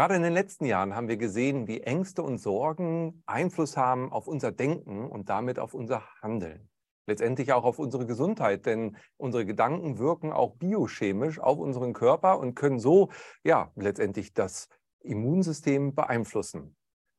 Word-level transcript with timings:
Gerade 0.00 0.14
in 0.14 0.22
den 0.22 0.32
letzten 0.32 0.64
Jahren 0.64 0.96
haben 0.96 1.08
wir 1.08 1.18
gesehen, 1.18 1.68
wie 1.68 1.82
Ängste 1.82 2.22
und 2.22 2.38
Sorgen 2.38 3.22
Einfluss 3.26 3.76
haben 3.76 4.10
auf 4.10 4.28
unser 4.28 4.50
Denken 4.50 5.06
und 5.06 5.28
damit 5.28 5.58
auf 5.58 5.74
unser 5.74 6.02
Handeln. 6.22 6.70
Letztendlich 7.06 7.52
auch 7.52 7.64
auf 7.64 7.78
unsere 7.78 8.06
Gesundheit, 8.06 8.64
denn 8.64 8.96
unsere 9.18 9.44
Gedanken 9.44 9.98
wirken 9.98 10.32
auch 10.32 10.56
biochemisch 10.56 11.38
auf 11.38 11.58
unseren 11.58 11.92
Körper 11.92 12.38
und 12.38 12.54
können 12.54 12.78
so 12.78 13.10
ja 13.44 13.72
letztendlich 13.76 14.32
das 14.32 14.70
Immunsystem 15.00 15.94
beeinflussen. 15.94 16.76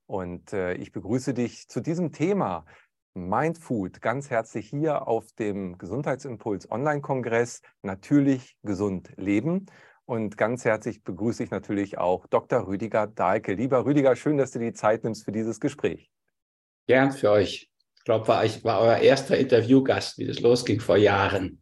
Und 0.07 0.51
äh, 0.51 0.73
ich 0.73 0.91
begrüße 0.91 1.35
dich 1.35 1.67
zu 1.67 1.81
diesem 1.81 2.11
Thema 2.11 2.65
Mindfood 3.13 4.01
ganz 4.01 4.31
herzlich 4.31 4.67
hier 4.67 5.07
auf 5.07 5.31
dem 5.33 5.77
Gesundheitsimpuls 5.77 6.71
Online-Kongress 6.71 7.61
Natürlich 7.83 8.57
gesund 8.63 9.13
leben. 9.17 9.67
Und 10.11 10.35
ganz 10.37 10.65
herzlich 10.65 11.05
begrüße 11.05 11.41
ich 11.41 11.51
natürlich 11.51 11.97
auch 11.97 12.27
Dr. 12.27 12.67
Rüdiger 12.67 13.07
Dahlke. 13.07 13.53
Lieber 13.53 13.85
Rüdiger, 13.85 14.17
schön, 14.17 14.35
dass 14.35 14.51
du 14.51 14.59
die 14.59 14.73
Zeit 14.73 15.05
nimmst 15.05 15.23
für 15.23 15.31
dieses 15.31 15.61
Gespräch. 15.61 16.11
Gern 16.85 17.13
für 17.13 17.31
euch. 17.31 17.71
Ich 17.95 18.03
glaube, 18.03 18.27
war, 18.27 18.43
ich 18.43 18.61
war 18.65 18.81
euer 18.81 18.97
erster 18.97 19.37
Interviewgast, 19.37 20.17
wie 20.17 20.27
das 20.27 20.41
losging 20.41 20.81
vor 20.81 20.97
Jahren. 20.97 21.60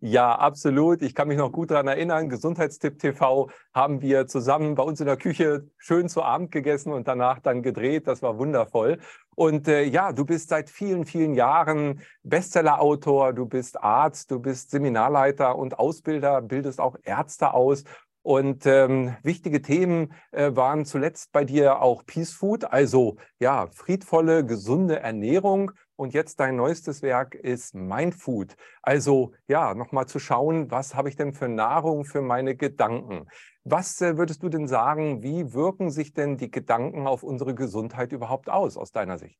Ja, 0.00 0.34
absolut. 0.34 1.00
Ich 1.00 1.14
kann 1.14 1.28
mich 1.28 1.38
noch 1.38 1.50
gut 1.50 1.70
daran 1.70 1.88
erinnern. 1.88 2.28
Gesundheitstipp 2.28 2.98
TV 2.98 3.48
haben 3.72 4.02
wir 4.02 4.26
zusammen 4.26 4.74
bei 4.74 4.82
uns 4.82 5.00
in 5.00 5.06
der 5.06 5.16
Küche 5.16 5.66
schön 5.78 6.10
zu 6.10 6.22
Abend 6.22 6.50
gegessen 6.50 6.92
und 6.92 7.08
danach 7.08 7.38
dann 7.38 7.62
gedreht. 7.62 8.06
Das 8.06 8.20
war 8.20 8.38
wundervoll. 8.38 8.98
Und 9.34 9.66
äh, 9.66 9.82
ja, 9.84 10.12
du 10.12 10.26
bist 10.26 10.50
seit 10.50 10.68
vielen, 10.68 11.06
vielen 11.06 11.34
Jahren 11.34 12.02
Bestsellerautor, 12.22 13.32
du 13.32 13.46
bist 13.46 13.82
Arzt, 13.82 14.30
du 14.30 14.40
bist 14.40 14.70
Seminarleiter 14.70 15.56
und 15.56 15.78
Ausbilder, 15.78 16.42
bildest 16.42 16.80
auch 16.80 16.96
Ärzte 17.04 17.54
aus. 17.54 17.84
Und 18.22 18.64
ähm, 18.64 19.16
wichtige 19.22 19.60
Themen 19.60 20.12
äh, 20.32 20.54
waren 20.54 20.86
zuletzt 20.86 21.32
bei 21.32 21.44
dir 21.44 21.82
auch 21.82 22.06
Peace 22.06 22.32
Food, 22.32 22.64
also 22.64 23.16
ja, 23.38 23.68
friedvolle, 23.70 24.46
gesunde 24.46 25.00
Ernährung. 25.00 25.72
Und 25.96 26.12
jetzt 26.12 26.40
dein 26.40 26.56
neuestes 26.56 27.02
Werk 27.02 27.34
ist 27.36 27.74
Mind 27.74 28.14
Food. 28.14 28.56
Also 28.82 29.32
ja, 29.46 29.74
nochmal 29.74 30.06
zu 30.06 30.18
schauen, 30.18 30.70
was 30.70 30.94
habe 30.94 31.08
ich 31.08 31.16
denn 31.16 31.32
für 31.32 31.48
Nahrung 31.48 32.04
für 32.04 32.20
meine 32.20 32.56
Gedanken? 32.56 33.28
Was 33.62 34.00
äh, 34.00 34.16
würdest 34.16 34.42
du 34.42 34.48
denn 34.48 34.66
sagen, 34.66 35.22
wie 35.22 35.54
wirken 35.54 35.90
sich 35.90 36.12
denn 36.12 36.36
die 36.36 36.50
Gedanken 36.50 37.06
auf 37.06 37.22
unsere 37.22 37.54
Gesundheit 37.54 38.12
überhaupt 38.12 38.50
aus, 38.50 38.76
aus 38.76 38.90
deiner 38.90 39.18
Sicht? 39.18 39.38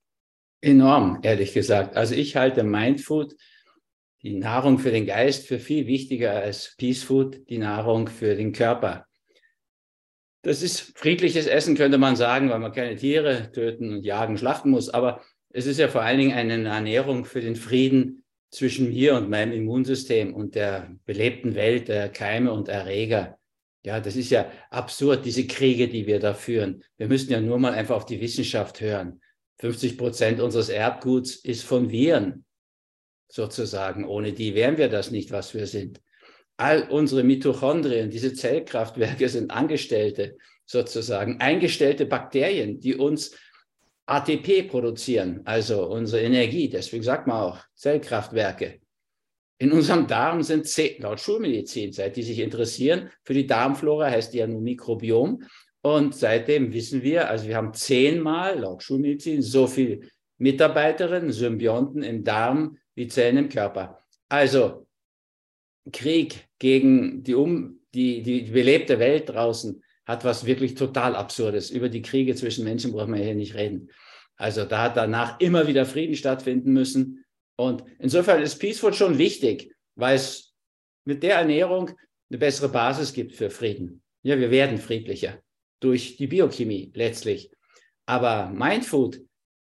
Enorm, 0.60 1.18
ehrlich 1.22 1.52
gesagt. 1.52 1.96
Also 1.96 2.14
ich 2.14 2.36
halte 2.36 2.62
Mindfood, 2.62 3.34
die 4.22 4.38
Nahrung 4.38 4.78
für 4.78 4.92
den 4.92 5.06
Geist, 5.06 5.46
für 5.46 5.58
viel 5.58 5.86
wichtiger 5.86 6.32
als 6.32 6.76
Peace 6.78 7.02
Food, 7.02 7.48
die 7.50 7.58
Nahrung 7.58 8.08
für 8.08 8.36
den 8.36 8.52
Körper. 8.52 9.06
Das 10.42 10.62
ist 10.62 10.96
friedliches 10.96 11.46
Essen, 11.46 11.74
könnte 11.74 11.98
man 11.98 12.16
sagen, 12.16 12.48
weil 12.48 12.60
man 12.60 12.72
keine 12.72 12.96
Tiere 12.96 13.50
töten 13.50 13.92
und 13.92 14.04
jagen, 14.04 14.38
schlachten 14.38 14.70
muss. 14.70 14.88
Aber 14.88 15.20
es 15.54 15.66
ist 15.66 15.78
ja 15.78 15.86
vor 15.86 16.02
allen 16.02 16.18
Dingen 16.18 16.36
eine 16.36 16.68
Ernährung 16.68 17.24
für 17.24 17.40
den 17.40 17.54
Frieden 17.54 18.24
zwischen 18.50 18.88
mir 18.88 19.14
und 19.14 19.30
meinem 19.30 19.52
Immunsystem 19.52 20.34
und 20.34 20.56
der 20.56 20.90
belebten 21.06 21.54
Welt 21.54 21.86
der 21.86 22.08
Keime 22.08 22.52
und 22.52 22.68
Erreger. 22.68 23.38
Ja, 23.84 24.00
das 24.00 24.16
ist 24.16 24.30
ja 24.30 24.50
absurd, 24.70 25.24
diese 25.24 25.46
Kriege, 25.46 25.88
die 25.88 26.08
wir 26.08 26.18
da 26.18 26.34
führen. 26.34 26.82
Wir 26.96 27.06
müssen 27.06 27.30
ja 27.30 27.40
nur 27.40 27.58
mal 27.60 27.72
einfach 27.72 27.94
auf 27.94 28.06
die 28.06 28.20
Wissenschaft 28.20 28.80
hören. 28.80 29.20
50 29.60 29.96
Prozent 29.96 30.40
unseres 30.40 30.70
Erbguts 30.70 31.36
ist 31.36 31.62
von 31.62 31.90
Viren, 31.90 32.44
sozusagen. 33.28 34.04
Ohne 34.06 34.32
die 34.32 34.56
wären 34.56 34.76
wir 34.76 34.88
das 34.88 35.12
nicht, 35.12 35.30
was 35.30 35.54
wir 35.54 35.68
sind. 35.68 36.00
All 36.56 36.88
unsere 36.88 37.22
Mitochondrien, 37.22 38.10
diese 38.10 38.34
Zellkraftwerke 38.34 39.28
sind 39.28 39.52
Angestellte, 39.52 40.36
sozusagen, 40.66 41.40
eingestellte 41.40 42.06
Bakterien, 42.06 42.80
die 42.80 42.96
uns 42.96 43.36
ATP 44.06 44.68
produzieren, 44.68 45.40
also 45.44 45.86
unsere 45.86 46.22
Energie. 46.22 46.68
Deswegen 46.68 47.02
sagt 47.02 47.26
man 47.26 47.40
auch 47.40 47.58
Zellkraftwerke. 47.74 48.80
In 49.58 49.72
unserem 49.72 50.06
Darm 50.06 50.42
sind 50.42 50.66
zehn, 50.66 51.00
laut 51.00 51.20
Schulmedizin, 51.20 51.92
seit 51.92 52.16
die 52.16 52.22
sich 52.22 52.40
interessieren, 52.40 53.10
für 53.22 53.34
die 53.34 53.46
Darmflora 53.46 54.10
heißt 54.10 54.34
die 54.34 54.38
ja 54.38 54.46
nur 54.46 54.60
Mikrobiom. 54.60 55.44
Und 55.80 56.14
seitdem 56.14 56.72
wissen 56.72 57.02
wir, 57.02 57.28
also 57.28 57.46
wir 57.46 57.56
haben 57.56 57.72
zehnmal 57.72 58.58
laut 58.58 58.82
Schulmedizin 58.82 59.42
so 59.42 59.66
viel 59.66 60.08
Mitarbeiterinnen, 60.38 61.30
Symbionten 61.30 62.02
im 62.02 62.24
Darm 62.24 62.78
wie 62.94 63.06
Zellen 63.06 63.36
im 63.36 63.48
Körper. 63.48 64.04
Also 64.28 64.86
Krieg 65.92 66.48
gegen 66.58 67.22
die, 67.22 67.34
um, 67.34 67.80
die, 67.94 68.22
die 68.22 68.42
belebte 68.42 68.98
Welt 68.98 69.28
draußen 69.28 69.83
hat 70.06 70.24
was 70.24 70.44
wirklich 70.44 70.74
total 70.74 71.16
Absurdes. 71.16 71.70
Über 71.70 71.88
die 71.88 72.02
Kriege 72.02 72.34
zwischen 72.34 72.64
Menschen 72.64 72.92
brauchen 72.92 73.14
wir 73.14 73.22
hier 73.22 73.34
nicht 73.34 73.54
reden. 73.54 73.90
Also 74.36 74.64
da 74.64 74.82
hat 74.82 74.96
danach 74.96 75.40
immer 75.40 75.66
wieder 75.66 75.86
Frieden 75.86 76.16
stattfinden 76.16 76.72
müssen. 76.72 77.24
Und 77.56 77.84
insofern 77.98 78.42
ist 78.42 78.58
Peaceful 78.58 78.92
schon 78.92 79.18
wichtig, 79.18 79.72
weil 79.94 80.16
es 80.16 80.54
mit 81.04 81.22
der 81.22 81.36
Ernährung 81.36 81.90
eine 82.30 82.38
bessere 82.38 82.68
Basis 82.68 83.12
gibt 83.12 83.34
für 83.34 83.50
Frieden. 83.50 84.02
Ja, 84.22 84.38
wir 84.38 84.50
werden 84.50 84.78
friedlicher 84.78 85.40
durch 85.80 86.16
die 86.16 86.26
Biochemie 86.26 86.90
letztlich. 86.94 87.50
Aber 88.06 88.50
Mindfood, 88.50 89.20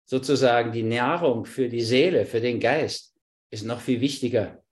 sozusagen 0.06 0.72
die 0.72 0.84
Nahrung 0.84 1.46
für 1.46 1.68
die 1.68 1.82
Seele, 1.82 2.26
für 2.26 2.42
den 2.42 2.60
Geist, 2.60 3.16
ist 3.50 3.66
noch 3.66 3.82
viel 3.82 4.02
wichtiger. 4.02 4.64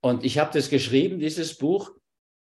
Und 0.00 0.24
ich 0.24 0.38
habe 0.38 0.50
das 0.52 0.68
geschrieben, 0.70 1.18
dieses 1.18 1.56
Buch, 1.56 1.92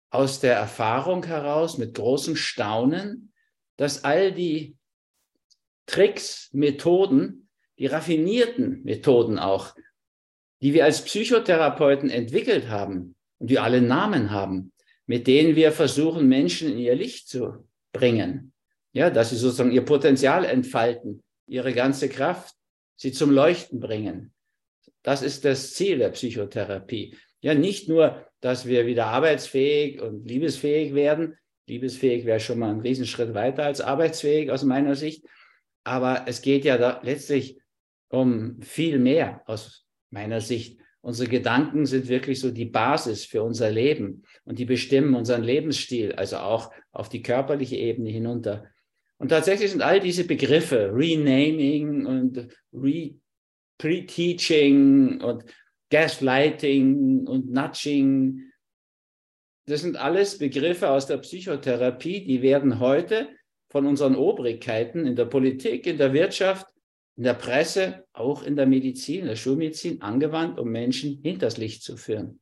aus 0.10 0.40
der 0.40 0.56
Erfahrung 0.56 1.26
heraus, 1.26 1.78
mit 1.78 1.96
großem 1.96 2.36
Staunen, 2.36 3.32
dass 3.78 4.04
all 4.04 4.32
die 4.32 4.78
Tricks, 5.86 6.50
Methoden, 6.52 7.50
die 7.78 7.88
raffinierten 7.88 8.84
Methoden 8.84 9.40
auch, 9.40 9.76
die 10.62 10.74
wir 10.74 10.86
als 10.86 11.04
Psychotherapeuten 11.04 12.10
entwickelt 12.10 12.70
haben 12.70 13.16
und 13.38 13.50
die 13.50 13.60
alle 13.60 13.82
Namen 13.82 14.32
haben, 14.32 14.74
mit 15.06 15.28
denen 15.28 15.56
wir 15.56 15.72
versuchen, 15.72 16.28
Menschen 16.28 16.72
in 16.72 16.78
ihr 16.78 16.96
Licht 16.96 17.30
zu 17.30 17.68
bringen. 17.94 18.54
Ja, 18.92 19.10
dass 19.10 19.30
sie 19.30 19.38
sozusagen 19.38 19.72
ihr 19.72 19.86
Potenzial 19.86 20.46
entfalten, 20.46 21.24
ihre 21.48 21.74
ganze 21.74 22.10
Kraft, 22.10 22.56
sie 22.96 23.12
zum 23.12 23.32
Leuchten 23.32 23.80
bringen. 23.80 24.34
Das 25.04 25.22
ist 25.22 25.46
das 25.46 25.74
Ziel 25.74 26.00
der 26.00 26.10
Psychotherapie. 26.10 27.16
Ja, 27.42 27.54
nicht 27.54 27.88
nur, 27.88 28.29
dass 28.42 28.66
wir 28.66 28.86
wieder 28.86 29.08
arbeitsfähig 29.08 30.02
und 30.02 30.26
liebesfähig 30.28 30.94
werden. 30.94 31.38
Liebesfähig 31.68 32.26
wäre 32.26 32.40
schon 32.40 32.60
mal 32.60 32.70
ein 32.72 32.80
Riesenschritt 32.80 33.34
weiter 33.34 33.66
als 33.66 33.82
arbeitsfähig 33.82 34.52
aus 34.52 34.64
meiner 34.64 34.96
Sicht. 34.96 35.26
Aber 35.84 36.26
es 36.28 36.42
geht 36.42 36.66
ja 36.66 37.02
letztlich 37.04 37.60
um 38.10 38.62
viel 38.62 39.00
mehr 39.00 39.42
aus 39.46 39.86
meiner 40.10 40.42
Sicht. 40.42 40.80
Unsere 41.02 41.30
Gedanken 41.30 41.86
sind 41.86 42.10
wirklich 42.10 42.40
so 42.40 42.52
die 42.52 42.66
Basis 42.66 43.24
für 43.26 43.42
unser 43.44 43.72
Leben 43.72 44.24
und 44.44 44.60
die 44.60 44.66
bestimmen 44.66 45.16
unseren 45.16 45.44
Lebensstil, 45.44 46.12
also 46.14 46.38
auch 46.38 46.72
auf 46.92 47.08
die 47.08 47.22
körperliche 47.22 47.78
Ebene 47.78 48.10
hinunter. 48.10 48.66
Und 49.18 49.30
tatsächlich 49.30 49.72
sind 49.72 49.82
all 49.82 50.00
diese 50.02 50.26
Begriffe, 50.26 50.92
Renaming 50.94 52.06
und 52.06 52.48
Re-Teaching 53.82 55.22
und 55.22 55.46
Gaslighting 55.90 57.28
und 57.28 57.52
Nudging, 57.52 58.52
das 59.66 59.82
sind 59.82 59.98
alles 59.98 60.38
Begriffe 60.38 60.90
aus 60.90 61.08
der 61.08 61.18
Psychotherapie, 61.18 62.26
die 62.26 62.42
werden 62.42 62.80
heute 62.80 63.30
von 63.70 63.86
unseren 63.86 64.16
Obrigkeiten 64.16 65.06
in 65.06 65.16
der 65.16 65.26
Politik, 65.26 65.86
in 65.86 65.98
der 65.98 66.14
Wirtschaft 66.14 66.68
in 67.20 67.26
der 67.26 67.34
Presse, 67.34 68.06
auch 68.14 68.44
in 68.44 68.56
der 68.56 68.66
Medizin, 68.66 69.20
in 69.20 69.28
der 69.28 69.36
Schulmedizin 69.36 70.02
angewandt, 70.02 70.58
um 70.58 70.70
Menschen 70.70 71.20
hinters 71.22 71.58
Licht 71.58 71.84
zu 71.84 71.98
führen. 71.98 72.40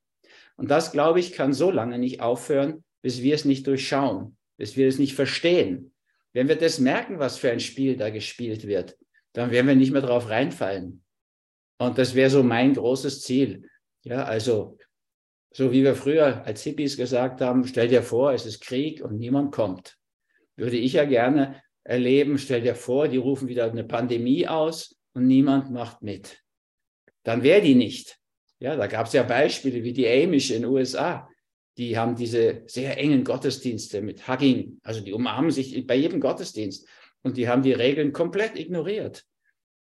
Und 0.55 0.69
das, 0.69 0.91
glaube 0.91 1.19
ich, 1.19 1.31
kann 1.31 1.51
so 1.51 1.71
lange 1.71 1.97
nicht 1.97 2.21
aufhören, 2.21 2.83
bis 3.01 3.23
wir 3.23 3.33
es 3.33 3.43
nicht 3.43 3.65
durchschauen, 3.65 4.38
bis 4.55 4.77
wir 4.77 4.88
es 4.88 5.00
nicht 5.00 5.15
verstehen. 5.15 5.93
Wenn 6.31 6.47
wir 6.47 6.57
das 6.57 6.77
merken, 6.77 7.17
was 7.17 7.39
für 7.39 7.50
ein 7.50 7.59
Spiel 7.59 7.97
da 7.97 8.11
gespielt 8.11 8.67
wird, 8.67 8.95
dann 9.33 9.50
werden 9.50 9.65
wir 9.65 9.75
nicht 9.75 9.91
mehr 9.91 10.03
drauf 10.03 10.29
reinfallen. 10.29 11.03
Und 11.77 11.97
das 11.97 12.15
wäre 12.15 12.29
so 12.29 12.44
mein 12.44 12.74
großes 12.74 13.21
Ziel. 13.21 13.69
Ja, 14.03 14.24
also, 14.24 14.77
so 15.51 15.71
wie 15.71 15.83
wir 15.83 15.95
früher 15.95 16.45
als 16.45 16.63
Hippies 16.63 16.97
gesagt 16.97 17.41
haben, 17.41 17.65
stell 17.65 17.88
dir 17.88 18.03
vor, 18.03 18.33
es 18.33 18.45
ist 18.45 18.62
Krieg 18.62 19.01
und 19.01 19.18
niemand 19.18 19.51
kommt. 19.51 19.97
Würde 20.56 20.77
ich 20.77 20.94
ja 20.94 21.06
gerne 21.06 21.62
erleben. 21.83 22.38
Stell 22.38 22.62
dir 22.62 22.75
vor, 22.75 23.07
die 23.07 23.18
rufen 23.18 23.47
wieder 23.47 23.69
eine 23.69 23.83
Pandemie 23.83 24.47
aus 24.47 24.95
und 25.13 25.27
niemand 25.27 25.71
macht 25.71 26.01
mit. 26.01 26.44
Dann 27.24 27.44
wäre 27.44 27.62
die 27.62 27.75
nicht. 27.75 28.18
Ja, 28.59 28.75
da 28.75 28.88
gab 28.88 29.07
es 29.07 29.13
ja 29.13 29.24
Beispiele 29.24 29.83
wie 29.83 29.94
die 29.94 30.07
Amish 30.07 30.51
in 30.51 30.63
den 30.63 30.71
USA. 30.71 31.29
Die 31.77 31.97
haben 31.97 32.15
diese 32.15 32.63
sehr 32.65 32.97
engen 32.97 33.24
Gottesdienste 33.24 34.01
mit 34.01 34.27
Hugging, 34.27 34.79
also 34.83 35.00
die 35.01 35.13
umarmen 35.13 35.51
sich 35.51 35.85
bei 35.85 35.95
jedem 35.95 36.19
Gottesdienst 36.19 36.88
und 37.21 37.38
die 37.38 37.47
haben 37.47 37.62
die 37.62 37.74
Regeln 37.74 38.13
komplett 38.13 38.57
ignoriert 38.57 39.25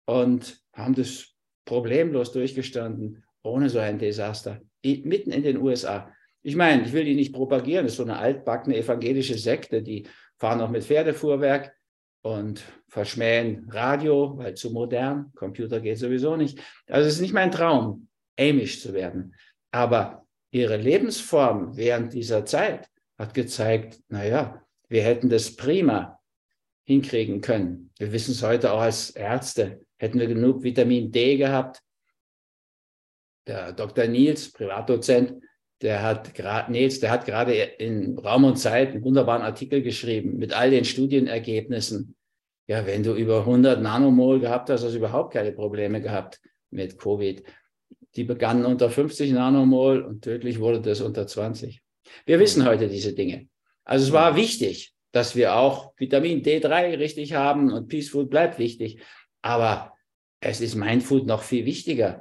und 0.05 0.61
haben 0.73 0.97
das 0.97 1.36
problemlos 1.67 2.33
durchgestanden, 2.33 3.23
ohne 3.43 3.69
so 3.69 3.79
ein 3.79 3.99
Desaster, 3.99 4.63
mitten 4.83 5.31
in 5.31 5.43
den 5.43 5.59
USA. 5.59 6.11
Ich 6.43 6.57
meine, 6.57 6.85
ich 6.85 6.93
will 6.93 7.05
die 7.05 7.15
nicht 7.15 7.35
propagieren, 7.35 7.85
das 7.85 7.93
ist 7.93 7.97
so 7.99 8.05
eine 8.05 8.17
altbackene 8.17 8.77
evangelische 8.77 9.37
Sekte, 9.37 9.83
die 9.83 10.07
fahren 10.39 10.59
noch 10.59 10.71
mit 10.71 10.85
Pferdefuhrwerk 10.85 11.75
und 12.23 12.65
verschmähen 12.89 13.69
Radio, 13.69 14.39
weil 14.39 14.55
zu 14.55 14.71
modern, 14.71 15.33
Computer 15.35 15.81
geht 15.81 15.99
sowieso 15.99 16.37
nicht. 16.37 16.59
Also 16.89 17.09
es 17.09 17.15
ist 17.17 17.21
nicht 17.21 17.35
mein 17.35 17.51
Traum, 17.51 18.09
Amish 18.39 18.81
zu 18.81 18.95
werden. 18.95 19.35
Aber 19.71 20.27
ihre 20.51 20.77
Lebensform 20.77 21.77
während 21.77 22.13
dieser 22.13 22.45
Zeit 22.47 22.89
hat 23.19 23.35
gezeigt, 23.35 24.01
naja, 24.09 24.63
wir 24.89 25.03
hätten 25.03 25.29
das 25.29 25.57
prima 25.57 26.21
hinkriegen 26.85 27.41
können. 27.41 27.91
Wir 27.99 28.13
wissen 28.13 28.33
es 28.33 28.43
heute 28.43 28.73
auch 28.73 28.81
als 28.81 29.11
Ärzte. 29.11 29.86
Hätten 29.99 30.21
wir 30.21 30.27
genug 30.27 30.63
Vitamin 30.63 31.11
D 31.11 31.37
gehabt. 31.37 31.83
Der 33.47 33.73
Dr. 33.73 34.07
Nils, 34.07 34.53
Privatdozent, 34.53 35.43
der 35.83 36.03
hat 36.03 36.35
gerade 36.35 36.73
Nils, 36.73 37.01
der 37.01 37.11
hat 37.11 37.27
gerade 37.27 37.55
in 37.55 38.19
Raum 38.19 38.45
und 38.45 38.57
Zeit 38.57 38.91
einen 38.91 39.05
wunderbaren 39.05 39.43
Artikel 39.43 39.83
geschrieben 39.83 40.37
mit 40.37 40.53
all 40.53 40.71
den 40.71 40.85
Studienergebnissen. 40.85 42.17
Ja, 42.67 42.85
wenn 42.87 43.03
du 43.03 43.15
über 43.15 43.41
100 43.41 43.81
Nanomol 43.81 44.41
gehabt 44.41 44.71
hast, 44.71 44.83
hast 44.83 44.93
du 44.93 44.99
überhaupt 44.99 45.33
keine 45.33 45.53
Probleme 45.53 46.01
gehabt 46.01 46.41
mit 46.71 46.99
Covid. 46.99 47.43
Die 48.17 48.25
begannen 48.25 48.65
unter 48.65 48.91
50 48.91 49.33
Nanomol 49.33 50.03
und 50.03 50.23
tödlich 50.23 50.59
wurde 50.59 50.81
das 50.81 51.01
unter 51.01 51.27
20. 51.27 51.81
Wir 52.25 52.41
wissen 52.41 52.65
heute 52.65 52.89
diese 52.89 53.15
Dinge. 53.15 53.49
Also 53.85 54.07
es 54.07 54.13
war 54.13 54.35
wichtig, 54.35 54.95
dass 55.13 55.37
wir 55.37 55.55
auch 55.55 55.93
Vitamin 55.97 56.43
D3 56.43 56.99
richtig 56.99 57.35
haben 57.35 57.73
und 57.73 57.89
Peace 57.89 58.09
Food 58.09 58.31
bleibt 58.31 58.59
wichtig. 58.59 59.01
Aber 59.47 59.95
es 60.41 60.61
ist 60.61 60.75
Mindfood 60.75 61.25
noch 61.25 61.45
viel 61.45 61.67
wichtiger. 61.67 62.21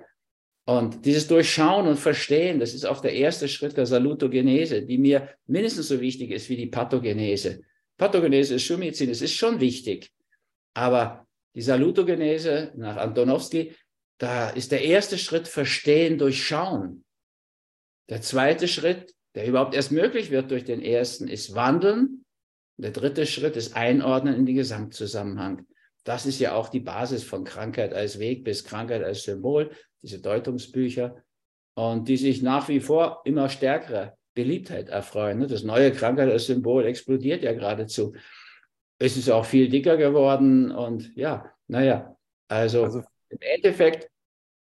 Und 0.67 1.05
dieses 1.07 1.27
Durchschauen 1.27 1.87
und 1.87 1.97
Verstehen, 1.97 2.59
das 2.59 2.75
ist 2.75 2.85
auch 2.85 3.01
der 3.01 3.13
erste 3.13 3.47
Schritt 3.47 3.75
der 3.77 3.87
Salutogenese, 3.87 4.83
die 4.83 4.99
mir 4.99 5.29
mindestens 5.47 5.87
so 5.87 5.99
wichtig 6.01 6.29
ist 6.29 6.49
wie 6.49 6.55
die 6.55 6.67
Pathogenese. 6.67 7.63
Pathogenese 7.97 8.53
ist 8.53 8.63
Schulmedizin, 8.63 9.09
es 9.09 9.23
ist 9.23 9.33
schon 9.33 9.59
wichtig. 9.59 10.11
Aber 10.75 11.25
die 11.55 11.63
Salutogenese 11.63 12.73
nach 12.75 12.97
Antonowski, 12.97 13.73
da 14.19 14.51
ist 14.51 14.71
der 14.71 14.83
erste 14.83 15.17
Schritt 15.17 15.47
Verstehen, 15.47 16.19
Durchschauen. 16.19 17.05
Der 18.07 18.21
zweite 18.21 18.67
Schritt, 18.67 19.15
der 19.33 19.47
überhaupt 19.47 19.73
erst 19.73 19.91
möglich 19.91 20.29
wird 20.29 20.51
durch 20.51 20.63
den 20.63 20.83
ersten, 20.83 21.27
ist 21.27 21.55
Wandeln. 21.55 22.23
Der 22.77 22.91
dritte 22.91 23.25
Schritt 23.25 23.55
ist 23.55 23.75
Einordnen 23.75 24.35
in 24.35 24.45
den 24.45 24.55
Gesamtzusammenhang. 24.55 25.65
Das 26.05 26.25
ist 26.25 26.39
ja 26.39 26.53
auch 26.53 26.69
die 26.69 26.79
Basis 26.79 27.23
von 27.23 27.43
Krankheit 27.43 27.93
als 27.93 28.19
Weg 28.19 28.45
bis 28.45 28.63
Krankheit 28.63 29.03
als 29.03 29.23
Symbol 29.23 29.71
diese 30.01 30.21
Deutungsbücher, 30.21 31.23
und 31.75 32.07
die 32.07 32.17
sich 32.17 32.41
nach 32.41 32.69
wie 32.69 32.79
vor 32.79 33.21
immer 33.25 33.49
stärkere 33.49 34.17
Beliebtheit 34.33 34.89
erfreuen. 34.89 35.39
Ne? 35.39 35.47
Das 35.47 35.63
neue 35.63 35.91
Krankheit 35.91 36.29
als 36.29 36.45
Symbol 36.45 36.85
explodiert 36.85 37.43
ja 37.43 37.53
geradezu. 37.53 38.13
Es 38.97 39.17
ist 39.17 39.29
auch 39.29 39.45
viel 39.45 39.69
dicker 39.69 39.97
geworden 39.97 40.71
und 40.71 41.13
ja, 41.15 41.51
naja, 41.67 42.15
also, 42.47 42.83
also 42.83 43.03
im 43.29 43.39
Endeffekt 43.41 44.09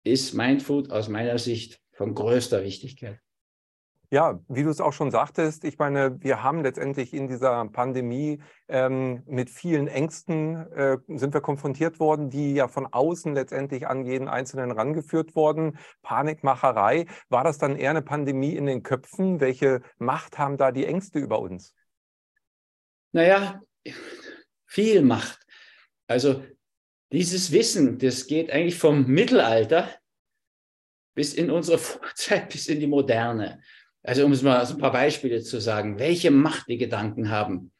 ist 0.03 0.33
Mindfood 0.33 0.91
aus 0.91 1.09
meiner 1.09 1.37
Sicht 1.39 1.79
von 1.93 2.13
größter 2.13 2.63
Wichtigkeit. 2.63 3.19
Ja, 4.11 4.39
wie 4.47 4.63
du 4.63 4.71
es 4.71 4.81
auch 4.81 4.93
schon 4.93 5.11
sagtest, 5.11 5.63
ich 5.63 5.77
meine, 5.77 6.19
wir 6.23 6.41
haben 6.41 6.63
letztendlich 6.63 7.13
in 7.13 7.27
dieser 7.27 7.65
Pandemie 7.65 8.41
ähm, 8.67 9.21
mit 9.27 9.51
vielen 9.51 9.87
Ängsten 9.87 10.55
äh, 10.71 10.97
sind 11.07 11.35
wir 11.35 11.41
konfrontiert 11.41 11.99
worden, 11.99 12.31
die 12.31 12.55
ja 12.55 12.67
von 12.67 12.87
außen 12.87 13.35
letztendlich 13.35 13.85
an 13.85 14.05
jeden 14.07 14.27
Einzelnen 14.27 14.71
rangeführt 14.71 15.35
wurden. 15.35 15.77
Panikmacherei. 16.01 17.05
War 17.29 17.43
das 17.43 17.59
dann 17.59 17.75
eher 17.75 17.91
eine 17.91 18.01
Pandemie 18.01 18.55
in 18.55 18.65
den 18.65 18.81
Köpfen? 18.81 19.39
Welche 19.41 19.81
Macht 19.99 20.39
haben 20.39 20.57
da 20.57 20.71
die 20.71 20.85
Ängste 20.85 21.19
über 21.19 21.39
uns? 21.39 21.75
Naja, 23.11 23.61
viel 24.65 25.03
Macht. 25.03 25.39
Also 26.07 26.43
dieses 27.11 27.51
Wissen, 27.51 27.99
das 27.99 28.25
geht 28.25 28.49
eigentlich 28.49 28.79
vom 28.79 29.05
Mittelalter 29.05 29.87
bis 31.13 31.35
in 31.35 31.51
unsere 31.51 31.77
Vorzeit, 31.79 32.49
bis 32.49 32.67
in 32.67 32.79
die 32.79 32.87
Moderne. 32.87 33.61
Also 34.03 34.25
um 34.25 34.31
es 34.31 34.41
mal 34.41 34.65
ein 34.65 34.77
paar 34.77 34.91
Beispiele 34.91 35.41
zu 35.41 35.59
sagen, 35.59 35.99
welche 35.99 36.31
Macht 36.31 36.67
die 36.67 36.77
Gedanken 36.77 37.29
haben, 37.29 37.71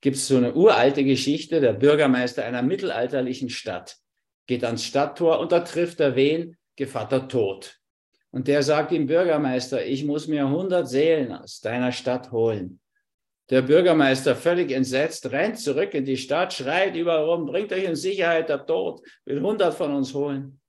gibt 0.00 0.16
es 0.16 0.26
so 0.26 0.36
eine 0.36 0.54
uralte 0.54 1.04
Geschichte, 1.04 1.60
der 1.60 1.72
Bürgermeister 1.72 2.44
einer 2.44 2.62
mittelalterlichen 2.62 3.50
Stadt 3.50 3.96
geht 4.48 4.64
ans 4.64 4.82
Stadttor 4.82 5.38
und 5.38 5.52
da 5.52 5.60
trifft 5.60 6.00
er 6.00 6.16
wen? 6.16 6.56
Gevatter 6.74 7.28
Tod. 7.28 7.76
Und 8.30 8.48
der 8.48 8.62
sagt 8.62 8.92
dem 8.92 9.06
Bürgermeister, 9.06 9.84
ich 9.84 10.04
muss 10.04 10.26
mir 10.26 10.46
100 10.46 10.88
Seelen 10.88 11.32
aus 11.32 11.60
deiner 11.60 11.92
Stadt 11.92 12.32
holen. 12.32 12.80
Der 13.50 13.62
Bürgermeister, 13.62 14.36
völlig 14.36 14.70
entsetzt, 14.70 15.30
rennt 15.30 15.58
zurück 15.58 15.94
in 15.94 16.04
die 16.04 16.16
Stadt, 16.16 16.52
schreit 16.52 16.94
überall 16.94 17.24
rum, 17.24 17.46
bringt 17.46 17.72
euch 17.72 17.84
in 17.84 17.96
Sicherheit, 17.96 18.48
der 18.48 18.64
Tod 18.66 19.00
will 19.24 19.38
100 19.38 19.74
von 19.74 19.94
uns 19.94 20.12
holen. 20.12 20.60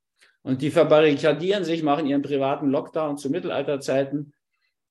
Und 0.42 0.62
die 0.62 0.72
verbarrikadieren 0.72 1.66
sich, 1.66 1.84
machen 1.84 2.08
ihren 2.08 2.22
privaten 2.22 2.70
Lockdown 2.70 3.18
zu 3.18 3.30
Mittelalterzeiten 3.30 4.34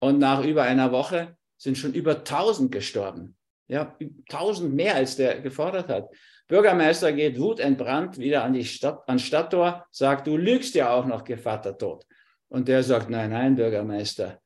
und 0.00 0.18
nach 0.18 0.44
über 0.44 0.62
einer 0.62 0.92
Woche 0.92 1.36
sind 1.56 1.76
schon 1.76 1.94
über 1.94 2.18
1000 2.18 2.70
gestorben. 2.70 3.36
Ja, 3.66 3.96
1000 4.30 4.72
mehr 4.72 4.94
als 4.94 5.16
der 5.16 5.40
gefordert 5.40 5.88
hat. 5.88 6.08
Bürgermeister 6.46 7.12
geht 7.12 7.38
wutentbrannt 7.38 8.18
wieder 8.18 8.42
an 8.44 8.54
die 8.54 8.64
Stadt, 8.64 9.06
an 9.06 9.18
Stadttor, 9.18 9.86
sagt, 9.90 10.26
du 10.26 10.36
lügst 10.36 10.74
ja 10.74 10.90
auch 10.94 11.04
noch, 11.04 11.24
Gevatter 11.24 11.76
tot. 11.76 12.06
Und 12.48 12.68
der 12.68 12.82
sagt, 12.82 13.10
nein, 13.10 13.30
nein, 13.30 13.56
Bürgermeister, 13.56 14.40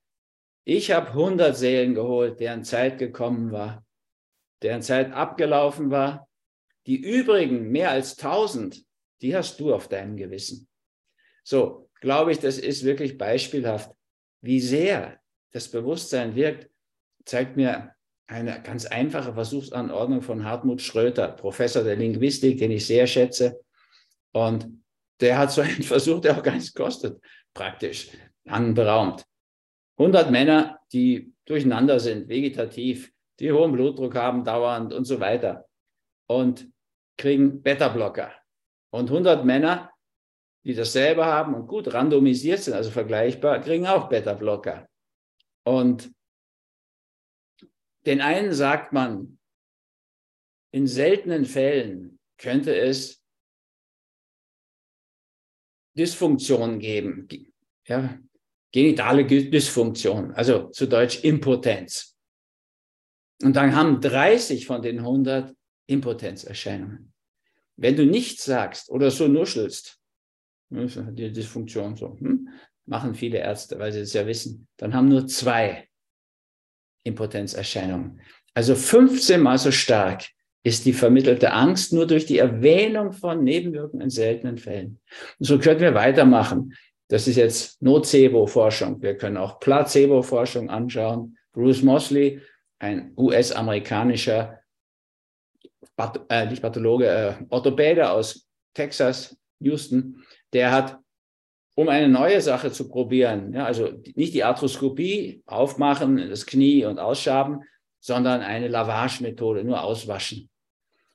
ich 0.65 0.91
habe 0.91 1.09
100 1.09 1.57
Seelen 1.57 1.95
geholt, 1.95 2.41
deren 2.41 2.65
Zeit 2.65 2.99
gekommen 2.99 3.53
war, 3.53 3.85
deren 4.63 4.83
Zeit 4.83 5.13
abgelaufen 5.13 5.91
war. 5.91 6.29
Die 6.87 6.97
übrigen, 6.97 7.71
mehr 7.71 7.91
als 7.91 8.19
1000, 8.19 8.85
die 9.21 9.37
hast 9.37 9.61
du 9.61 9.73
auf 9.73 9.89
deinem 9.89 10.17
Gewissen. 10.17 10.69
So, 11.45 11.91
glaube 12.01 12.33
ich, 12.33 12.39
das 12.39 12.59
ist 12.59 12.85
wirklich 12.85 13.19
beispielhaft, 13.19 13.93
wie 14.41 14.61
sehr 14.61 15.22
das 15.53 15.69
Bewusstsein 15.69 16.35
wirkt, 16.35 16.71
zeigt 17.25 17.57
mir 17.57 17.95
eine 18.27 18.63
ganz 18.63 18.87
einfache 18.87 19.35
Versuchsanordnung 19.35 20.23
von 20.23 20.45
Hartmut 20.45 20.81
Schröter, 20.81 21.29
Professor 21.29 21.85
der 21.85 21.97
Linguistik, 21.97 22.59
den 22.59 22.71
ich 22.71 22.87
sehr 22.87 23.07
schätze. 23.07 23.61
Und 24.33 24.69
der 25.21 25.39
hat 25.39 25.53
so 25.53 25.61
einen 25.61 25.83
Versuch, 25.83 26.21
der 26.21 26.37
auch 26.37 26.43
gar 26.43 26.55
nichts 26.55 26.73
kostet, 26.73 27.21
praktisch, 27.55 28.11
anberaumt. 28.47 29.25
100 29.99 30.31
Männer, 30.31 30.81
die 30.93 31.33
durcheinander 31.45 32.01
sind, 32.01 32.29
vegetativ, 32.29 33.13
die 33.39 33.53
hohen 33.53 33.73
Blutdruck 33.73 34.15
haben 34.15 34.45
dauernd 34.45 34.93
und 34.93 35.05
so 35.05 35.21
weiter 35.21 35.67
und 36.27 36.69
kriegen 37.19 37.63
Beta-Blocker. 37.63 38.33
Und 38.91 39.11
100 39.11 39.45
Männer, 39.45 39.91
die 40.65 40.75
dasselbe 40.75 41.25
haben 41.25 41.55
und 41.55 41.67
gut 41.67 41.93
randomisiert 41.93 42.61
sind, 42.61 42.75
also 42.75 42.91
vergleichbar, 42.91 43.61
kriegen 43.61 43.87
auch 43.87 44.09
Beta-Blocker. 44.09 44.89
Und 45.65 46.13
den 48.07 48.21
einen 48.21 48.53
sagt 48.53 48.93
man, 48.93 49.39
in 50.73 50.87
seltenen 50.87 51.45
Fällen 51.45 52.19
könnte 52.39 52.75
es 52.75 53.23
Dysfunktionen 55.97 56.79
geben, 56.79 57.29
ja, 57.87 58.19
genitale 58.73 59.27
Dysfunktion, 59.27 60.33
also 60.33 60.71
zu 60.71 60.87
Deutsch 60.87 61.23
Impotenz. 61.23 62.17
Und 63.43 63.55
dann 63.57 63.77
haben 63.77 64.01
30 64.01 64.67
von 64.67 64.81
den 64.81 65.01
100 65.01 65.55
Impotenzerscheinungen. 65.87 67.13
Wenn 67.77 67.97
du 67.97 68.07
nichts 68.07 68.45
sagst 68.45 68.89
oder 68.89 69.11
so 69.11 69.29
nuschelst, 69.29 69.99
die 70.71 71.33
Dysfunktion 71.33 71.97
so, 71.97 72.19
hm, 72.19 72.49
machen 72.87 73.15
viele 73.15 73.39
Ärzte, 73.39 73.79
weil 73.79 73.93
sie 73.93 74.01
es 74.01 74.13
ja 74.13 74.27
wissen, 74.27 74.67
dann 74.77 74.95
haben 74.95 75.09
nur 75.09 75.27
zwei 75.27 75.89
Impotenzerscheinungen. 77.05 78.21
Also 78.55 78.75
15 78.75 79.41
mal 79.41 79.59
so 79.59 79.71
stark 79.71 80.25
ist 80.65 80.85
die 80.85 80.93
vermittelte 80.93 81.53
Angst 81.53 81.93
nur 81.93 82.07
durch 82.07 82.27
die 82.27 82.39
Erwähnung 82.39 83.13
von 83.13 83.43
Nebenwirkungen 83.43 84.03
in 84.03 84.11
seltenen 84.11 84.59
Fällen. 84.59 85.01
Und 85.39 85.47
so 85.47 85.59
können 85.59 85.81
wir 85.81 85.95
weitermachen. 85.95 86.75
Das 87.09 87.27
ist 87.27 87.37
jetzt 87.37 87.83
Nocebo-Forschung. 87.83 89.03
Wir 89.03 89.17
können 89.17 89.37
auch 89.37 89.59
Placebo-Forschung 89.59 90.71
anschauen. 90.71 91.37
Bruce 91.53 91.83
Mosley, 91.83 92.41
ein 92.79 93.13
US-amerikanischer 93.17 94.63
äh, 96.29 96.47
nicht 96.47 96.63
Pathologe, 96.63 97.07
äh, 97.07 97.35
Orthopäde 97.51 98.11
aus 98.11 98.49
Texas, 98.75 99.37
Houston, 99.61 100.25
der 100.53 100.73
hat 100.73 100.99
um 101.75 101.89
eine 101.89 102.09
neue 102.09 102.41
Sache 102.41 102.71
zu 102.71 102.89
probieren. 102.89 103.53
Ja, 103.55 103.65
also 103.65 103.93
nicht 104.15 104.35
die 104.35 104.45
Arthroskopie 104.45 105.43
aufmachen, 105.47 106.17
das 106.29 106.47
Knie 106.47 106.85
und 106.85 106.99
ausschaben, 106.99 107.63
sondern 108.01 108.43
eine 108.43 108.69
Lavage-Methode, 108.69 109.65
nur 109.65 109.83
auswaschen. 109.83 110.51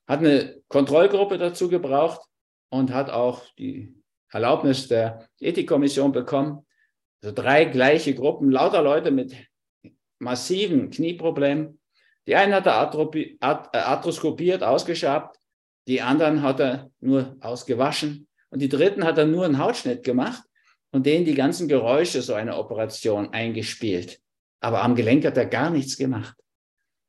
Hat 0.07 0.19
eine 0.19 0.61
Kontrollgruppe 0.67 1.37
dazu 1.37 1.67
gebraucht 1.67 2.21
und 2.69 2.93
hat 2.93 3.09
auch 3.09 3.43
die 3.57 3.93
Erlaubnis 4.31 4.87
der 4.87 5.27
Ethikkommission 5.39 6.11
bekommen. 6.11 6.65
Also 7.21 7.35
drei 7.35 7.65
gleiche 7.65 8.15
Gruppen, 8.15 8.51
lauter 8.51 8.81
Leute 8.81 9.11
mit 9.11 9.35
massiven 10.19 10.89
Knieproblemen. 10.89 11.79
Die 12.25 12.35
einen 12.35 12.53
hat 12.53 12.65
er 12.65 12.91
äh, 13.13 13.35
arthroskopiert, 13.41 14.63
ausgeschabt, 14.63 15.37
die 15.87 16.01
anderen 16.01 16.41
hat 16.41 16.59
er 16.59 16.91
nur 16.99 17.37
ausgewaschen 17.39 18.26
und 18.49 18.61
die 18.61 18.69
dritten 18.69 19.03
hat 19.03 19.17
er 19.17 19.25
nur 19.25 19.45
einen 19.45 19.59
Hautschnitt 19.59 20.03
gemacht 20.03 20.43
und 20.91 21.05
denen 21.05 21.25
die 21.25 21.35
ganzen 21.35 21.67
Geräusche 21.67 22.21
so 22.21 22.33
einer 22.33 22.57
Operation 22.57 23.33
eingespielt. 23.33 24.19
Aber 24.59 24.83
am 24.83 24.95
Gelenk 24.95 25.25
hat 25.25 25.37
er 25.37 25.45
gar 25.45 25.69
nichts 25.69 25.97
gemacht. 25.97 26.35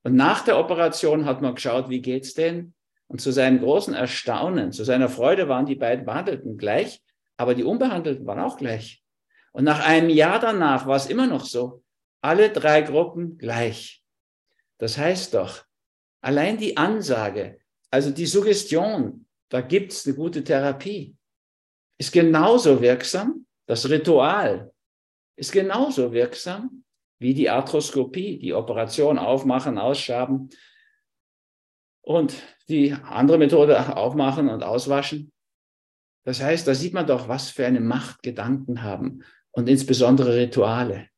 Und 0.03 0.15
nach 0.15 0.45
der 0.45 0.59
Operation 0.59 1.25
hat 1.25 1.43
man 1.43 1.55
geschaut, 1.55 1.89
wie 1.89 2.01
geht's 2.01 2.35
denn? 2.35 2.75
Und 3.09 3.21
zu 3.21 3.33
seinem 3.33 3.61
großen 3.61 3.95
Erstaunen, 3.95 4.73
zu 4.73 4.85
seiner 4.85 5.09
Freude 5.09 5.49
waren 5.49 5.67
die 5.67 5.75
beiden 5.75 6.05
Behandelten 6.05 6.59
gleich, 6.59 7.03
aber 7.37 7.55
die 7.55 7.65
Unbehandelten 7.65 8.27
waren 8.27 8.41
auch 8.41 8.59
gleich. 8.59 9.03
Und 9.53 9.65
nach 9.65 9.85
einem 9.87 10.11
Jahr 10.11 10.41
danach 10.41 10.87
war 10.87 10.97
es 10.97 11.07
immer 11.07 11.27
noch 11.27 11.47
so. 11.47 11.83
Alle 12.21 12.51
drei 12.51 12.83
Gruppen 12.83 13.39
gleich. 13.39 14.03
Das 14.79 14.99
heißt 14.99 15.35
doch, 15.35 15.65
allein 16.21 16.59
die 16.59 16.77
Ansage, 16.77 17.59
also 17.91 18.11
die 18.11 18.27
Suggestion, 18.27 19.27
da 19.49 19.61
gibt 19.61 19.93
es 19.93 20.07
eine 20.07 20.15
gute 20.15 20.45
Therapie, 20.45 21.17
ist 21.99 22.13
genauso 22.13 22.81
wirksam. 22.81 23.47
Das 23.67 23.89
Ritual 23.91 24.73
ist 25.37 25.53
genauso 25.53 26.13
wirksam 26.13 26.85
wie 27.19 27.35
die 27.35 27.51
Arthroskopie, 27.51 28.39
die 28.39 28.55
Operation 28.55 29.19
aufmachen, 29.19 29.77
ausschaben 29.77 30.51
und 32.03 32.35
die 32.69 32.93
andere 32.93 33.39
Methode 33.39 33.97
aufmachen 33.97 34.49
und 34.49 34.63
auswaschen. 34.63 35.33
Das 36.25 36.43
heißt, 36.43 36.67
da 36.67 36.75
sieht 36.75 36.95
man 36.95 37.07
doch, 37.07 37.29
was 37.29 37.51
für 37.51 37.67
eine 37.67 37.81
Macht 37.81 38.23
Gedanken 38.23 38.83
haben 38.83 39.25
und 39.51 39.69
insbesondere 39.69 40.37
Rituale. 40.37 41.09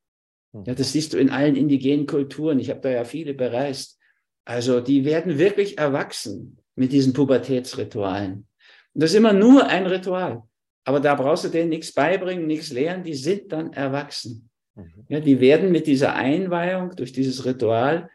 Hm. 0.52 0.64
Ja, 0.64 0.74
das 0.74 0.92
siehst 0.92 1.12
du 1.12 1.18
in 1.18 1.30
allen 1.30 1.56
indigenen 1.56 2.06
Kulturen. 2.06 2.58
Ich 2.58 2.70
habe 2.70 2.80
da 2.80 2.90
ja 2.90 3.04
viele 3.04 3.34
bereist. 3.34 3.98
Also 4.44 4.80
die 4.80 5.04
werden 5.04 5.38
wirklich 5.38 5.78
erwachsen 5.78 6.58
mit 6.74 6.92
diesen 6.92 7.12
Pubertätsritualen. 7.12 8.46
Und 8.94 9.02
das 9.02 9.10
ist 9.10 9.16
immer 9.16 9.32
nur 9.32 9.66
ein 9.66 9.86
Ritual. 9.86 10.42
Aber 10.84 11.00
da 11.00 11.14
brauchst 11.14 11.44
du 11.44 11.48
denen 11.48 11.68
nichts 11.68 11.92
beibringen, 11.92 12.46
nichts 12.46 12.70
lehren. 12.72 13.02
Die 13.02 13.14
sind 13.14 13.52
dann 13.52 13.72
erwachsen. 13.72 14.50
Mhm. 14.74 15.06
Ja, 15.08 15.20
die 15.20 15.40
werden 15.40 15.70
mit 15.72 15.86
dieser 15.86 16.14
Einweihung 16.14 16.94
durch 16.96 17.12
dieses 17.12 17.44
Ritual, 17.44 18.10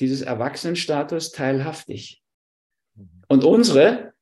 dieses 0.00 0.22
Erwachsenenstatus 0.22 1.32
teilhaftig. 1.32 2.22
Mhm. 2.94 3.08
Und 3.28 3.44
unsere, 3.44 4.12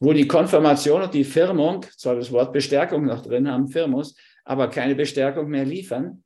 wo 0.00 0.12
die 0.12 0.28
Konfirmation 0.28 1.02
und 1.02 1.14
die 1.14 1.24
Firmung, 1.24 1.84
zwar 1.96 2.16
das 2.16 2.30
Wort 2.30 2.52
Bestärkung 2.52 3.04
noch 3.04 3.22
drin 3.22 3.50
haben, 3.50 3.68
Firmus, 3.68 4.16
aber 4.44 4.68
keine 4.68 4.94
Bestärkung 4.94 5.48
mehr 5.48 5.64
liefern, 5.64 6.22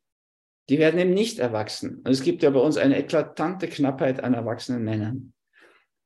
die 0.69 0.79
werden 0.79 1.00
eben 1.00 1.15
nicht 1.15 1.38
erwachsen. 1.38 2.03
Und 2.05 2.09
es 2.09 2.23
gibt 2.23 2.43
ja 2.43 2.50
bei 2.50 2.61
uns 2.61 2.77
eine 2.77 2.99
eklatante 2.99 3.69
Knappheit 3.69 4.23
an 4.23 4.35
erwachsenen 4.35 4.85
Männern. 4.85 5.33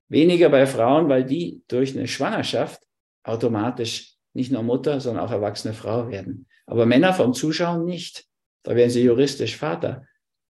Weniger 0.08 0.50
bei 0.50 0.66
Frauen, 0.66 1.08
weil 1.08 1.24
die 1.24 1.62
durch 1.68 1.96
eine 1.96 2.06
Schwangerschaft 2.06 2.80
automatisch 3.24 4.11
nicht 4.34 4.52
nur 4.52 4.62
Mutter, 4.62 5.00
sondern 5.00 5.24
auch 5.24 5.30
erwachsene 5.30 5.74
Frau 5.74 6.08
werden. 6.08 6.46
Aber 6.66 6.86
Männer 6.86 7.12
vom 7.12 7.34
Zuschauen 7.34 7.84
nicht. 7.84 8.26
Da 8.62 8.74
werden 8.76 8.90
sie 8.90 9.02
juristisch 9.02 9.56
Vater. 9.56 10.06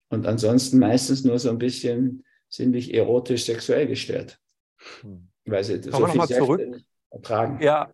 Und 0.09 0.27
ansonsten 0.27 0.79
meistens 0.79 1.25
nur 1.25 1.39
so 1.39 1.51
ein 1.51 1.59
bisschen 1.59 2.25
sinnlich 2.49 2.93
erotisch 2.93 3.47
sexuell 3.47 3.87
gestört. 3.87 4.39
Hm. 5.01 5.29
Weil 5.47 5.65
sie 5.65 5.81
Kommen 5.81 6.13
so 6.13 6.27
viel 6.27 6.37
zurück. 6.37 6.81
ertragen. 7.11 7.61
Ja, 7.63 7.93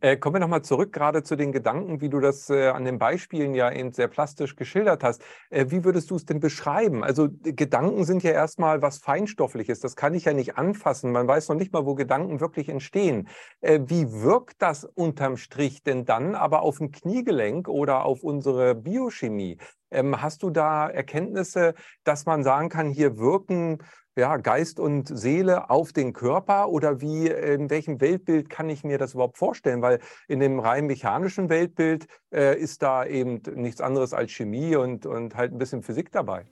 äh, 0.00 0.16
kommen 0.16 0.36
wir 0.36 0.40
nochmal 0.40 0.62
zurück 0.62 0.92
gerade 0.92 1.22
zu 1.22 1.36
den 1.36 1.52
Gedanken, 1.52 2.00
wie 2.00 2.08
du 2.08 2.20
das 2.20 2.50
äh, 2.50 2.68
an 2.68 2.84
den 2.84 2.98
Beispielen 2.98 3.54
ja 3.54 3.70
eben 3.70 3.92
sehr 3.92 4.08
plastisch 4.08 4.56
geschildert 4.56 5.02
hast. 5.04 5.22
Äh, 5.50 5.66
wie 5.68 5.84
würdest 5.84 6.10
du 6.10 6.16
es 6.16 6.24
denn 6.24 6.40
beschreiben? 6.40 7.04
Also 7.04 7.28
Gedanken 7.42 8.04
sind 8.04 8.22
ja 8.22 8.32
erstmal 8.32 8.82
was 8.82 8.98
Feinstoffliches. 8.98 9.80
Das 9.80 9.96
kann 9.96 10.14
ich 10.14 10.24
ja 10.24 10.32
nicht 10.32 10.56
anfassen. 10.56 11.12
Man 11.12 11.28
weiß 11.28 11.48
noch 11.48 11.56
nicht 11.56 11.72
mal, 11.72 11.86
wo 11.86 11.94
Gedanken 11.94 12.40
wirklich 12.40 12.68
entstehen. 12.68 13.28
Äh, 13.60 13.80
wie 13.86 14.12
wirkt 14.12 14.62
das 14.62 14.84
unterm 14.84 15.36
Strich 15.36 15.82
denn 15.82 16.04
dann 16.04 16.34
aber 16.34 16.62
auf 16.62 16.80
ein 16.80 16.90
Kniegelenk 16.90 17.68
oder 17.68 18.04
auf 18.04 18.22
unsere 18.22 18.74
Biochemie? 18.74 19.58
Ähm, 19.90 20.20
hast 20.20 20.42
du 20.42 20.50
da 20.50 20.88
Erkenntnisse, 20.88 21.74
dass 22.02 22.26
man 22.26 22.42
sagen 22.42 22.68
kann, 22.68 22.90
hier 22.90 23.16
wirken 23.16 23.78
ja, 24.16 24.36
Geist 24.36 24.78
und 24.78 25.08
Seele 25.08 25.70
auf 25.70 25.92
den 25.92 26.12
Körper 26.12 26.68
oder 26.68 27.00
wie, 27.00 27.28
in 27.28 27.70
welchem 27.70 28.00
Weltbild 28.00 28.48
kann 28.48 28.68
ich 28.68 28.84
mir 28.84 28.98
das 28.98 29.14
überhaupt 29.14 29.38
vorstellen? 29.38 29.82
Weil 29.82 29.98
in 30.28 30.40
dem 30.40 30.60
rein 30.60 30.86
mechanischen 30.86 31.48
Weltbild 31.48 32.06
äh, 32.32 32.58
ist 32.58 32.82
da 32.82 33.04
eben 33.04 33.42
nichts 33.54 33.80
anderes 33.80 34.12
als 34.12 34.30
Chemie 34.30 34.76
und, 34.76 35.06
und 35.06 35.34
halt 35.34 35.52
ein 35.52 35.58
bisschen 35.58 35.82
Physik 35.82 36.12
dabei. 36.12 36.46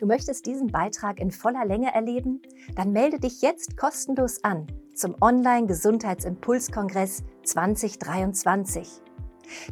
Du 0.00 0.06
möchtest 0.06 0.46
diesen 0.46 0.68
Beitrag 0.68 1.20
in 1.20 1.30
voller 1.30 1.64
Länge 1.64 1.94
erleben? 1.94 2.42
Dann 2.74 2.92
melde 2.92 3.20
dich 3.20 3.42
jetzt 3.42 3.76
kostenlos 3.76 4.42
an 4.42 4.66
zum 4.94 5.14
Online-Gesundheitsimpulskongress 5.20 7.22
2023. 7.44 8.88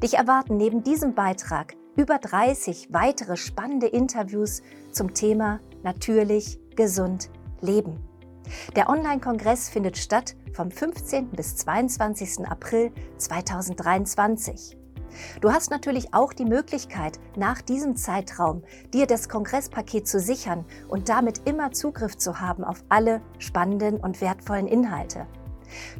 Dich 0.02 0.14
erwarten 0.14 0.56
neben 0.56 0.85
diesem 0.85 1.14
Beitrag 1.14 1.75
über 1.97 2.18
30 2.18 2.92
weitere 2.92 3.37
spannende 3.37 3.88
Interviews 3.88 4.62
zum 4.92 5.14
Thema 5.14 5.61
natürlich 5.82 6.62
gesund 6.76 7.30
leben. 7.60 7.98
Der 8.76 8.88
Online-Kongress 8.88 9.68
findet 9.68 9.96
statt 9.96 10.36
vom 10.52 10.70
15. 10.70 11.30
bis 11.30 11.56
22. 11.56 12.46
April 12.46 12.92
2023. 13.18 14.76
Du 15.40 15.52
hast 15.52 15.70
natürlich 15.70 16.14
auch 16.14 16.32
die 16.32 16.44
Möglichkeit, 16.44 17.18
nach 17.36 17.60
diesem 17.60 17.96
Zeitraum 17.96 18.62
dir 18.92 19.06
das 19.06 19.28
Kongresspaket 19.28 20.08
zu 20.08 20.18
sichern 20.18 20.64
und 20.88 21.08
damit 21.08 21.42
immer 21.46 21.72
Zugriff 21.72 22.16
zu 22.16 22.40
haben 22.40 22.64
auf 22.64 22.82
alle 22.88 23.20
spannenden 23.38 23.98
und 23.98 24.20
wertvollen 24.20 24.66
Inhalte. 24.66 25.26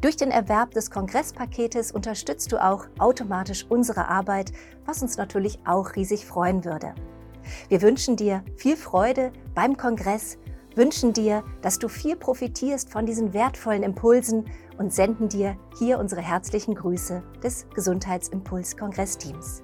Durch 0.01 0.17
den 0.17 0.31
Erwerb 0.31 0.73
des 0.73 0.91
Kongresspaketes 0.91 1.93
unterstützt 1.93 2.53
du 2.53 2.63
auch 2.63 2.87
automatisch 2.99 3.67
unsere 3.69 4.09
Arbeit, 4.09 4.53
was 4.85 5.03
uns 5.03 5.17
natürlich 5.17 5.61
auch 5.65 5.97
riesig 5.97 6.27
freuen 6.27 6.65
würde. 6.65 6.95
Wir 7.69 7.83
wünschen 7.83 8.17
dir 8.17 8.45
viel 8.57 8.77
Freude 8.77 9.33
beim 9.55 9.77
Kongress 9.77 10.39
wünschen 10.77 11.13
dir, 11.13 11.45
dass 11.61 11.79
du 11.79 11.89
viel 11.89 12.17
profitierst 12.17 12.91
von 12.91 13.07
diesen 13.07 13.33
wertvollen 13.33 13.83
Impulsen 13.83 14.47
und 14.79 14.93
senden 14.93 15.29
dir 15.29 15.57
hier 15.79 15.99
unsere 15.99 16.21
herzlichen 16.21 16.75
Grüße 16.75 17.23
des 17.43 17.67
Gesundheitsimpuls-Kongressteams. 17.75 19.63